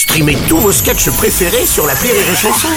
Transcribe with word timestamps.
Streamez 0.00 0.38
tous 0.48 0.56
vos 0.56 0.72
sketchs 0.72 1.10
préférés 1.10 1.66
sur 1.66 1.86
la 1.86 1.92
Rire 1.92 2.14
et 2.14 2.34
Chanson. 2.34 2.68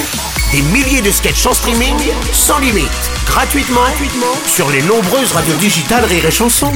Des 0.52 0.62
milliers 0.74 1.02
de 1.02 1.10
sketchs 1.10 1.46
en 1.46 1.54
streaming, 1.54 1.96
sans 2.34 2.60
limite, 2.60 2.90
gratuitement, 3.26 3.80
gratuitement 3.80 4.36
sur 4.46 4.70
les 4.70 4.82
nombreuses 4.82 5.32
radios 5.32 5.56
digitales 5.56 6.04
Rire 6.04 6.26
et 6.26 6.32
Chanson. 6.32 6.74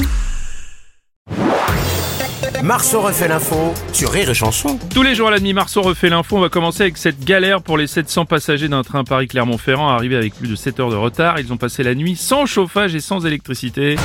Marceau 2.62 3.02
refait 3.02 3.28
l'info 3.28 3.74
sur 3.92 4.10
Rire 4.10 4.30
et 4.30 4.34
Chanson. 4.34 4.78
Tous 4.88 5.02
les 5.02 5.14
jours 5.14 5.28
à 5.28 5.32
la 5.32 5.38
demi, 5.38 5.52
Marceau 5.52 5.82
refait 5.82 6.08
l'info. 6.08 6.38
On 6.38 6.40
va 6.40 6.48
commencer 6.48 6.84
avec 6.84 6.96
cette 6.96 7.22
galère 7.22 7.60
pour 7.60 7.76
les 7.76 7.86
700 7.86 8.24
passagers 8.24 8.68
d'un 8.68 8.82
train 8.82 9.04
Paris-Clermont-Ferrand 9.04 9.90
arrivés 9.90 10.16
avec 10.16 10.34
plus 10.34 10.48
de 10.48 10.56
7 10.56 10.80
heures 10.80 10.90
de 10.90 10.96
retard. 10.96 11.38
Ils 11.38 11.52
ont 11.52 11.58
passé 11.58 11.82
la 11.82 11.94
nuit 11.94 12.16
sans 12.16 12.46
chauffage 12.46 12.94
et 12.94 13.00
sans 13.00 13.26
électricité. 13.26 13.96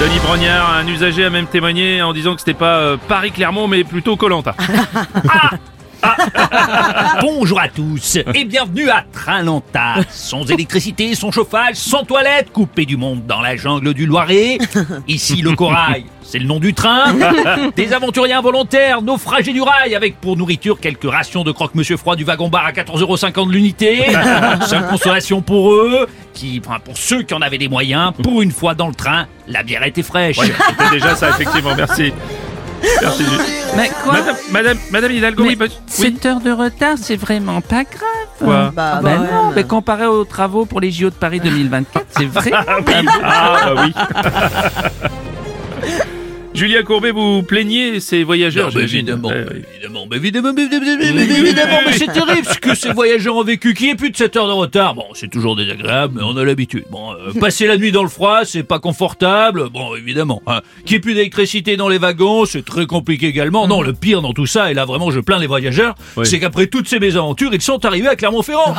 Denis 0.00 0.20
Brognard, 0.20 0.74
un 0.76 0.86
usager, 0.86 1.24
a 1.24 1.30
même 1.30 1.46
témoigné 1.48 2.02
en 2.02 2.12
disant 2.12 2.34
que 2.34 2.40
c'était 2.40 2.54
pas 2.54 2.76
euh, 2.76 2.96
Paris-Clermont, 3.08 3.66
mais 3.66 3.82
plutôt 3.82 4.16
Colanta. 4.16 4.54
Bonjour 7.20 7.60
à 7.60 7.68
tous 7.68 8.18
et 8.34 8.44
bienvenue 8.44 8.88
à 8.88 9.04
Train-Lanta. 9.12 9.96
Sans 10.10 10.50
électricité, 10.50 11.14
sans 11.14 11.30
chauffage, 11.30 11.76
sans 11.76 12.04
toilette, 12.04 12.52
coupé 12.52 12.86
du 12.86 12.96
monde 12.96 13.26
dans 13.26 13.40
la 13.40 13.56
jungle 13.56 13.94
du 13.94 14.06
Loiret. 14.06 14.58
Ici 15.08 15.42
le 15.42 15.52
corail, 15.52 16.04
c'est 16.22 16.38
le 16.38 16.46
nom 16.46 16.60
du 16.60 16.74
train. 16.74 17.14
Des 17.76 17.92
aventuriers 17.92 18.34
involontaires, 18.34 19.02
naufragés 19.02 19.52
du 19.52 19.62
rail, 19.62 19.94
avec 19.94 20.20
pour 20.20 20.36
nourriture 20.36 20.78
quelques 20.80 21.10
rations 21.10 21.42
de 21.42 21.52
croque-monsieur 21.52 21.96
froid 21.96 22.16
du 22.16 22.24
wagon-bar 22.24 22.66
à 22.66 22.72
14,50€ 22.72 23.48
de 23.48 23.52
l'unité. 23.52 24.04
Seule 24.66 24.86
consolation 24.88 25.40
pour 25.40 25.72
eux, 25.72 26.06
qui, 26.34 26.60
pour 26.60 26.96
ceux 26.96 27.22
qui 27.22 27.34
en 27.34 27.40
avaient 27.40 27.58
les 27.58 27.68
moyens, 27.68 28.12
pour 28.22 28.42
une 28.42 28.52
fois 28.52 28.74
dans 28.74 28.88
le 28.88 28.94
train, 28.94 29.26
la 29.46 29.62
bière 29.62 29.82
était 29.84 30.02
fraîche. 30.02 30.38
C'était 30.38 30.90
déjà 30.90 31.16
ça, 31.16 31.30
effectivement. 31.30 31.74
Merci. 31.74 32.12
Merci. 33.02 33.24
Mais 33.76 33.90
quoi 34.02 34.12
Madame, 34.14 34.36
Madame, 34.50 34.78
Madame 34.90 35.12
Hidalgo, 35.12 35.42
Mais 35.42 35.48
oui, 35.50 35.56
bah- 35.56 35.66
oui. 35.68 35.74
7 35.88 36.26
heures 36.26 36.40
de 36.40 36.50
retard, 36.50 36.96
c'est 37.00 37.16
vraiment 37.16 37.60
pas 37.60 37.84
grave. 37.84 38.28
Quoi 38.38 38.72
Ah 38.76 39.00
bah 39.02 39.18
non, 39.18 39.52
mais 39.54 39.64
comparé 39.64 40.06
aux 40.06 40.24
travaux 40.24 40.64
pour 40.64 40.80
les 40.80 40.90
JO 40.90 41.10
de 41.10 41.14
Paris 41.14 41.40
2024, 41.40 42.06
c'est 42.16 42.24
vrai. 42.26 42.50
Ah 42.54 42.64
bah 43.74 43.82
oui. 43.84 43.92
Julien 46.58 46.82
Courbet, 46.82 47.12
vous 47.12 47.42
plaignez 47.44 48.00
ces 48.00 48.24
voyageurs 48.24 48.66
Non, 48.68 48.80
mais 48.80 48.88
j'imagine. 48.88 48.98
évidemment, 49.08 49.30
Eh, 49.32 49.38
mais 49.38 49.46
oui. 49.50 49.62
évidemment, 49.76 50.06
mais 50.10 50.16
évidemment, 50.16 50.52
mais 50.52 50.62
évidemment, 50.64 50.96
mais 50.98 51.04
évidemment, 51.06 51.26
mais 51.30 51.38
évidemment, 51.38 51.78
c'est 51.92 52.12
terrible 52.12 52.46
ce 52.52 52.58
que 52.58 52.74
ces 52.74 52.92
voyageurs 52.92 53.36
ont 53.36 53.44
vécu. 53.44 53.74
Qui 53.74 53.90
est 53.90 53.94
plus 53.94 54.10
de 54.10 54.16
7 54.16 54.36
heures 54.36 54.48
de 54.48 54.52
retard 54.52 54.94
Bon, 54.96 55.04
c'est 55.14 55.30
toujours 55.30 55.54
désagréable, 55.54 56.14
mais 56.16 56.22
on 56.24 56.36
a 56.36 56.44
l'habitude. 56.44 56.82
Bon, 56.90 57.12
euh, 57.12 57.32
passer 57.40 57.66
la 57.68 57.76
nuit 57.76 57.92
dans 57.92 58.02
le 58.02 58.08
froid, 58.08 58.40
c'est 58.44 58.64
pas 58.64 58.80
confortable. 58.80 59.68
Bon, 59.70 59.94
évidemment. 59.94 60.42
Hein. 60.48 60.60
Qui 60.84 60.96
est 60.96 60.98
plus 60.98 61.14
d'électricité 61.14 61.76
dans 61.76 61.88
les 61.88 61.98
wagons, 61.98 62.44
c'est 62.44 62.64
très 62.64 62.86
compliqué 62.86 63.26
également. 63.28 63.68
Non, 63.68 63.80
le 63.80 63.92
pire 63.92 64.20
dans 64.20 64.32
tout 64.32 64.46
ça, 64.46 64.70
et 64.70 64.74
là 64.74 64.84
vraiment 64.84 65.10
je 65.12 65.20
plains 65.20 65.38
les 65.38 65.46
voyageurs, 65.46 65.94
Oui. 66.16 66.26
c'est 66.26 66.40
qu'après 66.40 66.66
toutes 66.66 66.88
ces 66.88 66.98
mésaventures, 66.98 67.50
ils 67.54 67.62
sont 67.62 67.84
arrivés 67.84 68.08
à 68.08 68.16
Clermont-Ferrand. 68.16 68.74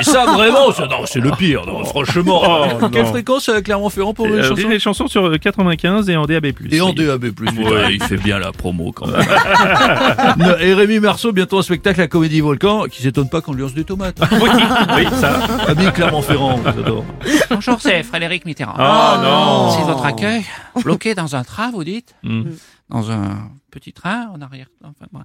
Et 0.00 0.04
ça 0.04 0.24
vraiment, 0.34 0.72
c'est, 0.72 0.86
non, 0.88 1.06
c'est 1.06 1.20
le 1.20 1.30
pire. 1.32 1.64
Non, 1.66 1.84
franchement. 1.84 2.42
Oh, 2.82 2.88
Quelle 2.92 3.02
non. 3.04 3.08
fréquence 3.10 3.48
à 3.48 3.62
Clermont-Ferrand 3.62 4.14
pour 4.14 4.26
les 4.26 4.34
Euh, 4.38 4.48
chansons 4.48 4.68
les 4.68 4.78
chansons 4.78 5.06
sur 5.08 5.26
euh, 5.26 5.36
95 5.38 6.08
et 6.10 6.16
en 6.16 6.26
DAB+. 6.26 6.46
et 6.70 6.80
en 6.80 6.88
Oui. 6.88 6.94
DAB+, 6.94 7.24
ouais, 7.24 7.94
il 7.94 8.02
fait 8.02 8.16
bien 8.16 8.38
la 8.38 8.52
promo 8.52 8.92
quand 8.92 9.06
même. 9.06 9.20
et 10.60 10.74
Rémi 10.74 11.00
Marceau, 11.00 11.32
bientôt 11.32 11.58
un 11.58 11.62
spectacle 11.62 12.00
à 12.00 12.06
Comédie 12.08 12.40
Volcan, 12.40 12.84
qui 12.84 13.02
s'étonne 13.02 13.28
pas 13.28 13.40
qu'on 13.40 13.52
lui 13.52 13.62
lance 13.62 13.74
des 13.74 13.84
tomates. 13.84 14.18
Oui, 14.32 14.50
oui, 14.96 15.06
ça. 15.20 15.34
Ami 15.68 15.90
Clermont-Ferrand, 15.92 16.60
j'adore. 16.64 17.04
Bonjour, 17.50 17.80
c'est 17.80 18.02
Frédéric 18.02 18.44
Mitterrand. 18.44 18.74
Oh 18.78 19.22
non. 19.22 19.70
C'est 19.70 19.84
votre 19.84 20.04
accueil. 20.04 20.44
Bloqué 20.82 21.14
dans 21.14 21.34
un 21.36 21.44
train, 21.44 21.70
vous 21.70 21.84
dites 21.84 22.14
Mm. 22.22 22.42
Dans 22.90 23.10
un 23.10 23.48
petit 23.70 23.92
train 23.94 24.28
en 24.34 24.42
arrière. 24.42 24.66
Enfin, 24.84 25.06
moi. 25.10 25.24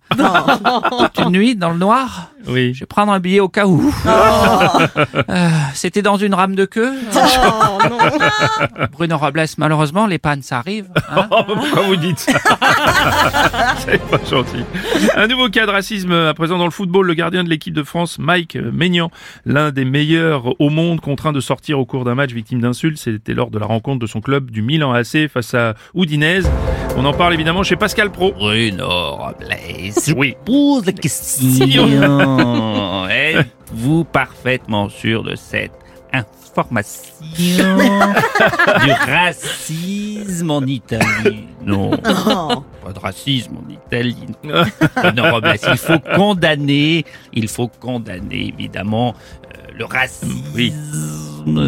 Toute 1.12 1.26
une 1.26 1.32
nuit 1.32 1.56
dans 1.58 1.72
le 1.72 1.78
noir. 1.78 2.30
Oui. 2.48 2.74
Je 2.74 2.80
vais 2.82 2.86
prendre 2.86 3.12
un 3.12 3.20
billet 3.20 3.42
au 3.42 3.50
cas 3.50 3.66
où. 3.68 3.94
Euh, 5.30 5.50
C'était 5.74 6.02
dans 6.02 6.18
une 6.18 6.34
rame 6.34 6.56
de 6.56 6.66
queue. 6.66 6.94
Bruno 8.92 9.18
Robles, 9.18 9.46
malheureusement, 9.58 10.08
les 10.08 10.18
pannes, 10.18 10.42
ça 10.42 10.58
arrive. 10.60 10.86
hein. 11.10 11.28
Oh, 11.32 11.44
pourquoi 11.46 11.84
vous 11.84 11.96
dites 11.96 12.20
ça 12.20 12.34
C'est 13.80 14.02
pas 14.10 14.20
gentil. 14.30 14.64
Un 15.16 15.28
nouveau 15.28 15.50
cas 15.50 15.66
de 15.66 15.72
racisme 15.72 16.12
à 16.12 16.34
présent 16.34 16.58
dans 16.58 16.66
le 16.66 16.72
football. 16.72 17.06
Le 17.08 17.14
gardien 17.14 17.44
de 17.44 17.50
l'équipe 17.50 17.74
de 17.74 17.84
France, 17.84 18.18
Mike 18.20 18.56
Maignan, 18.56 19.12
l'un 19.46 19.72
des 19.72 19.86
meilleurs 19.86 20.60
au 20.60 20.70
monde, 20.70 21.00
contraint 21.02 21.32
de 21.32 21.40
sortir 21.40 21.80
au 21.80 21.86
cours 21.86 22.04
d'un 22.06 22.16
match 22.16 22.32
victime 22.32 22.62
d'insultes. 22.62 22.98
C'était 22.98 23.34
lors 23.34 23.52
de 23.52 23.60
la 23.60 23.66
rencontre 23.66 24.00
de 24.00 24.08
son 24.08 24.22
club 24.22 24.50
du 24.52 24.62
Milan 24.62 24.92
AC 24.94 25.28
face 25.32 25.54
à 25.54 25.76
Udinese. 25.96 26.50
On 26.98 27.06
en 27.06 27.14
parle 27.14 27.34
évidemment 27.34 27.64
chez 27.64 27.76
Pascal 27.78 28.12
Pro. 28.12 28.34
Bruno 28.34 29.16
Robles, 29.16 29.56
Oui. 30.18 30.36
pose 30.46 30.86
la 30.86 30.92
question. 30.92 31.88
Êtes-vous 33.10 34.04
parfaitement 34.06 34.90
sûr 34.90 35.24
de 35.24 35.36
cette 35.36 35.72
information 36.12 37.14
du 37.38 37.62
racisme 38.92 40.52
en 40.52 40.62
Italie? 40.64 41.46
Non, 41.66 41.92
pas 41.92 42.92
de 42.94 43.00
racisme 43.00 43.58
en 43.58 43.70
Italie. 43.72 44.18
Bruno 44.44 45.24
Robles, 45.32 45.56
il 45.72 45.78
faut 45.78 46.00
condamner, 46.16 47.06
il 47.34 47.48
faut 47.48 47.68
condamner 47.70 48.48
évidemment 48.58 49.16
euh, 49.46 49.72
le 49.78 49.86
racisme. 49.86 50.44
Oui. 50.56 50.74
Dans. 51.50 51.68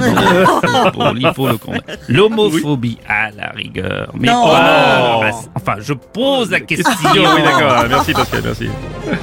L'homophobie 2.10 2.98
à 3.08 3.32
la 3.32 3.50
rigueur. 3.50 4.12
Mais 4.14 4.28
Non. 4.28 4.48
pas 4.48 5.18
racisme. 5.20 5.52
Enfin, 5.56 5.76
je 5.80 5.94
pose 5.94 6.52
la 6.52 6.60
question. 6.60 6.90
oui, 7.14 7.22
d'accord. 7.44 7.86
Merci 7.90 8.14
Pascal, 8.14 8.42
merci. 8.44 8.70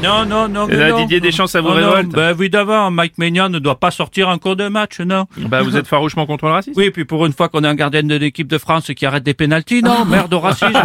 Non, 0.02 0.24
non, 0.26 0.48
non. 0.48 0.68
Et 0.68 0.76
là, 0.76 0.91
non. 0.91 0.98
Didier 0.98 1.20
Deschamps, 1.20 1.47
ça 1.47 1.60
vous 1.60 1.68
Oh 1.68 1.74
non, 1.80 1.91
révolte 1.91 2.10
bah, 2.12 2.30
évidemment, 2.30 2.91
Mike 2.91 3.18
Maignan 3.18 3.48
ne 3.48 3.58
doit 3.58 3.78
pas 3.78 3.91
sortir 3.91 4.28
un 4.28 4.38
cours 4.38 4.56
de 4.56 4.68
match, 4.68 5.00
non 5.00 5.26
Bah, 5.36 5.62
vous 5.62 5.76
êtes 5.76 5.86
farouchement 5.86 6.26
contre 6.26 6.47
le 6.47 6.52
racisme 6.52 6.78
Oui, 6.78 6.91
puis 6.91 7.04
pour 7.04 7.24
une 7.26 7.32
fois 7.32 7.48
qu'on 7.48 7.64
est 7.64 7.68
un 7.68 7.74
gardien 7.74 8.02
de 8.02 8.14
l'équipe 8.16 8.48
de 8.48 8.58
France 8.58 8.91
qui 8.97 9.06
arrête 9.06 9.22
des 9.22 9.34
pénalties, 9.34 9.82
non, 9.82 10.04
merde 10.04 10.32
au 10.34 10.41
racisme. 10.41 10.72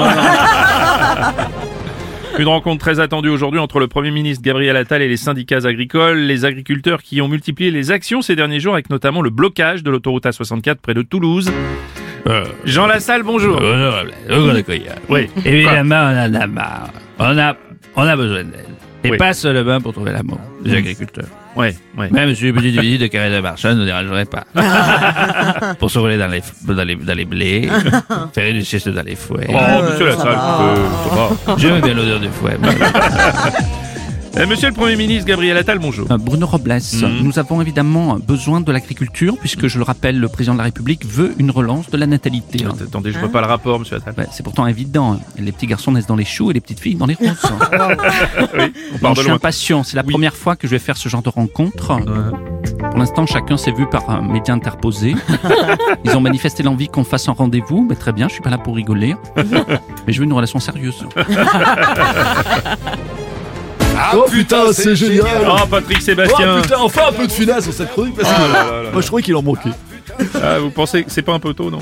Une 2.39 2.47
rencontre 2.47 2.79
très 2.79 2.99
attendue 2.99 3.29
aujourd'hui 3.29 3.59
entre 3.59 3.79
le 3.79 3.87
Premier 3.87 4.09
ministre 4.09 4.43
Gabriel 4.43 4.75
Attal 4.75 5.01
et 5.03 5.07
les 5.07 5.17
syndicats 5.17 5.65
agricoles, 5.65 6.17
les 6.19 6.45
agriculteurs 6.45 7.03
qui 7.03 7.21
ont 7.21 7.27
multiplié 7.27 7.69
les 7.69 7.91
actions 7.91 8.21
ces 8.23 8.35
derniers 8.35 8.59
jours 8.59 8.73
avec 8.73 8.89
notamment 8.89 9.21
le 9.21 9.29
blocage 9.29 9.83
de 9.83 9.91
l'autoroute 9.91 10.25
A64 10.25 10.75
près 10.75 10.93
de 10.95 11.03
Toulouse. 11.03 11.51
Jean 12.65 12.87
Lassalle, 12.87 13.21
bonjour. 13.23 13.57
Bruno 13.57 13.91
Robles, 13.91 14.13
Oui. 15.09 15.27
Évidemment, 15.45 16.09
on 16.11 16.25
en 16.29 16.33
a 16.33 16.47
marre. 16.47 16.89
On 17.19 17.37
a, 17.37 17.55
on 17.95 18.01
a 18.03 18.15
besoin 18.15 18.43
d'aide. 18.45 18.65
Et 19.03 19.11
Oui. 19.11 19.17
pas 19.17 19.33
seulement 19.33 19.79
pour 19.81 19.93
trouver 19.93 20.11
l'amour 20.11 20.39
des 20.63 20.73
agriculteurs. 20.75 21.27
Ouais, 21.55 21.75
ouais. 21.97 22.09
Même 22.09 22.33
si 22.33 22.47
une 22.47 22.55
petite 22.55 22.79
visite 22.79 23.01
de 23.01 23.07
carré 23.07 23.29
de 23.29 23.39
marchand 23.39 23.75
ne 23.75 23.85
dérangerait 23.85 24.25
pas. 24.25 24.43
pour 25.79 25.91
se 25.91 25.99
rouler 25.99 26.17
dans 26.17 26.27
les, 26.27 26.41
dans 26.63 26.83
les, 26.83 26.95
dans 26.95 27.13
les 27.13 27.25
blés, 27.25 27.69
faire 28.33 28.49
une 28.49 28.63
sieste 28.63 28.89
dans 28.89 29.03
les 29.03 29.15
fouets. 29.15 29.47
Oh, 29.49 29.83
monsieur 29.89 30.07
euh, 30.07 30.17
ça 30.17 30.23
va. 30.23 31.55
J'aime 31.57 31.81
bien 31.81 31.93
l'odeur 31.93 32.19
du 32.19 32.29
fouet. 32.29 32.57
Euh, 34.35 34.47
monsieur 34.47 34.69
le 34.69 34.73
Premier 34.73 34.95
ministre 34.95 35.27
Gabriel 35.27 35.55
Attal, 35.57 35.77
bonjour. 35.77 36.11
Euh, 36.11 36.17
Bruno 36.17 36.47
Robles, 36.47 36.79
Mhm. 37.03 37.19
nous 37.21 37.37
avons 37.37 37.61
évidemment 37.61 38.17
besoin 38.17 38.61
de 38.61 38.71
l'agriculture, 38.71 39.37
puisque 39.37 39.67
je 39.67 39.77
le 39.77 39.83
rappelle, 39.83 40.19
le 40.19 40.27
président 40.27 40.53
de 40.53 40.57
la 40.57 40.63
République 40.63 41.05
veut 41.05 41.35
une 41.37 41.51
relance 41.51 41.87
de 41.91 41.97
la 41.97 42.07
natalité. 42.07 42.65
hein. 42.65 42.73
Attendez, 42.81 43.11
je 43.11 43.19
vois 43.19 43.29
pas 43.29 43.41
le 43.41 43.47
rapport, 43.47 43.77
monsieur 43.79 43.97
Attal. 43.97 44.27
C'est 44.31 44.41
pourtant 44.41 44.65
évident. 44.65 45.19
Les 45.37 45.51
petits 45.51 45.67
garçons 45.67 45.91
naissent 45.91 46.07
dans 46.07 46.15
les 46.15 46.25
choux 46.25 46.49
et 46.49 46.53
les 46.55 46.61
petites 46.61 46.79
filles 46.79 46.95
dans 46.95 47.05
les 47.05 47.13
roses. 47.13 47.29
Oui, 48.55 48.73
on 49.03 49.13
je 49.13 49.21
suis 49.21 49.29
impatient. 49.31 49.83
C'est 49.83 49.95
la 49.97 50.03
Oui. 50.03 50.11
première 50.11 50.35
fois 50.35 50.55
que 50.55 50.67
je 50.67 50.71
vais 50.71 50.79
faire 50.79 50.97
ce 50.97 51.09
genre 51.09 51.21
de 51.21 51.29
rencontre. 51.29 51.99
Pour 52.89 52.97
l'instant, 52.97 53.25
chacun 53.27 53.57
s'est 53.57 53.71
vu 53.71 53.87
par 53.87 54.09
un 54.09 54.21
média 54.21 54.53
interposé. 54.53 55.15
Ils 56.05 56.15
ont 56.15 56.21
manifesté 56.21 56.63
l'envie 56.63 56.87
qu'on 56.87 57.03
fasse 57.03 57.29
un 57.29 57.33
rendez-vous. 57.33 57.85
Mais 57.87 57.95
très 57.95 58.11
bien, 58.13 58.27
je 58.29 58.33
suis 58.33 58.41
pas 58.41 58.49
là 58.49 58.57
pour 58.57 58.75
rigoler. 58.75 59.15
Mais 60.07 60.13
je 60.13 60.19
veux 60.19 60.25
une 60.25 60.33
relation 60.33 60.59
sérieuse. 60.59 61.05
Oh 64.15 64.25
putain, 64.29 64.71
c'est 64.73 64.95
génial 64.95 65.47
Oh, 65.47 65.65
Patrick 65.69 65.97
Oh 65.99 66.03
Sébastien. 66.03 66.61
putain, 66.61 66.77
enfin 66.79 67.01
un 67.09 67.13
peu 67.13 67.27
de 67.27 67.31
finesse 67.31 67.65
dans 67.65 67.71
cette 67.71 67.91
chronique 67.91 68.15
parce 68.15 68.29
que 68.29 68.35
Oh 68.37 68.53
là 68.53 68.63
là 68.63 68.83
là. 68.83 68.89
moi 68.91 69.01
je 69.01 69.07
trouvais 69.07 69.21
qu'il 69.23 69.35
en 69.35 69.41
manquait. 69.41 69.69
Ah, 70.41 70.59
vous 70.59 70.69
pensez 70.69 71.03
que 71.03 71.11
c'est 71.11 71.21
pas 71.21 71.33
un 71.33 71.39
peu 71.39 71.53
tôt, 71.53 71.71
non? 71.71 71.79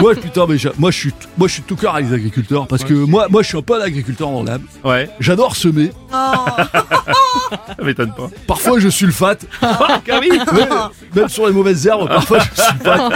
Moi 0.00 0.14
putain, 0.14 0.46
mais 0.48 0.56
moi 0.78 0.90
je 0.90 0.96
suis 0.96 1.12
moi 1.36 1.48
je 1.48 1.54
suis 1.54 1.62
tout 1.62 1.76
cœur 1.76 1.94
avec 1.94 2.08
les 2.08 2.14
agriculteurs 2.14 2.66
parce 2.66 2.84
que 2.84 2.92
moi 2.94 3.26
moi 3.30 3.42
je 3.42 3.48
suis 3.48 3.58
un 3.58 3.62
peu 3.62 3.74
un 3.80 3.84
agriculteur 3.84 4.28
dans 4.30 4.42
l'âme. 4.42 4.62
Ouais, 4.84 5.08
J'adore 5.20 5.56
semer. 5.56 5.92
ça 6.10 7.82
m'étonne 7.82 8.12
pas. 8.14 8.28
Parfois 8.46 8.78
je 8.78 8.88
sulfate. 8.88 9.44
Ah 9.62 9.78
oui 10.20 10.28
Ouais, 10.52 10.68
même 11.14 11.28
sur 11.28 11.46
les 11.46 11.52
mauvaises 11.52 11.86
herbes, 11.86 12.08
parfois 12.08 12.38
je 12.40 12.62
sulfate. 12.62 13.12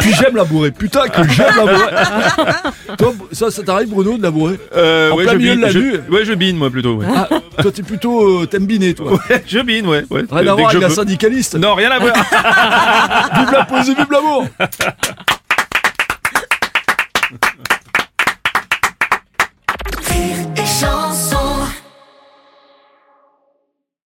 Puis 0.00 0.14
j'aime 0.14 0.36
labourer. 0.36 0.70
Putain 0.70 1.08
que 1.08 1.26
j'aime 1.28 1.54
labourer. 1.56 1.90
Toi, 2.98 3.14
ça, 3.32 3.50
ça 3.50 3.62
t'arrive 3.62 3.88
Bruno 3.90 4.16
de 4.18 4.22
labourer? 4.22 4.58
Euh, 4.76 5.10
En 5.12 5.16
ouais, 5.16 5.24
plein 5.24 5.32
je 5.32 5.38
milieu 5.38 5.50
bine, 5.52 5.60
de 5.60 5.66
la 5.66 5.72
je- 5.72 5.78
nuit. 5.78 5.96
Ouais, 6.10 6.24
je 6.24 6.32
bine, 6.34 6.56
moi, 6.56 6.70
plutôt. 6.70 6.94
Ouais. 6.96 7.06
Ah, 7.14 7.28
toi 7.62 7.70
t'es 7.72 7.82
plutôt 7.82 8.42
euh, 8.42 8.46
t'aimes 8.46 8.66
biner 8.66 8.94
toi. 8.94 9.18
je 9.46 9.58
bine, 9.60 9.86
ouais. 9.86 10.04
ouais. 10.10 10.24
Rien 10.30 10.52
à 10.52 10.54
voir 10.54 10.70
avec 10.70 10.82
un 10.82 10.88
syndicaliste. 10.90 11.54
Non, 11.56 11.74
rien 11.74 11.90
à 11.90 11.98
voir. 11.98 12.14
Vive 12.14 13.52
la 13.52 13.64
poésie, 13.64 13.94
vive 13.94 14.06
l'amour 14.10 14.46